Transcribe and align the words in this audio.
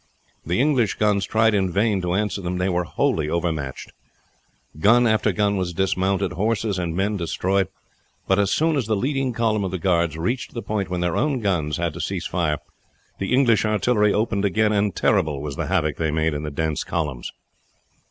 The 0.43 0.59
English 0.59 0.95
guns 0.95 1.25
tried 1.27 1.53
in 1.53 1.71
vain 1.71 2.01
to 2.01 2.15
answer 2.15 2.41
them: 2.41 2.57
they 2.57 2.69
were 2.69 2.85
wholly 2.85 3.29
overmatched. 3.29 3.91
Gun 4.79 5.05
after 5.05 5.31
gun 5.31 5.57
was 5.57 5.73
dismounted, 5.73 6.31
horses 6.33 6.79
and 6.79 6.95
men 6.95 7.17
destroyed; 7.17 7.67
but 8.27 8.39
as 8.39 8.49
soon 8.49 8.77
as 8.77 8.87
the 8.87 8.95
leading 8.95 9.31
column 9.31 9.63
of 9.63 9.69
the 9.69 9.77
guards 9.77 10.17
reached 10.17 10.55
the 10.55 10.63
point 10.63 10.89
when 10.89 11.01
their 11.01 11.15
own 11.15 11.39
guns 11.39 11.77
had 11.77 11.93
to 11.93 12.01
cease 12.01 12.25
fire, 12.25 12.57
the 13.19 13.31
English 13.31 13.63
artillery 13.63 14.11
opened 14.11 14.43
again, 14.43 14.73
and 14.73 14.95
terrible 14.95 15.39
was 15.39 15.55
the 15.55 15.67
havoc 15.67 15.97
they 15.97 16.09
made 16.09 16.33
in 16.33 16.41
the 16.41 16.49
dense 16.49 16.83
columns. 16.83 17.31